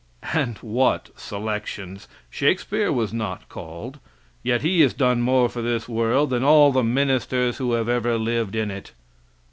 And 0.33 0.57
what 0.63 1.11
selections! 1.15 2.07
Shakespeare 2.31 2.91
was 2.91 3.13
not 3.13 3.47
called. 3.49 3.99
Yet 4.41 4.63
he 4.63 4.81
has 4.81 4.95
done 4.95 5.21
more 5.21 5.47
for 5.47 5.61
this 5.61 5.87
world 5.87 6.31
than 6.31 6.43
all 6.43 6.71
the 6.71 6.81
ministers 6.83 7.57
who 7.57 7.73
have 7.73 7.87
ever 7.87 8.17
lived 8.17 8.55
in 8.55 8.71
it. 8.71 8.93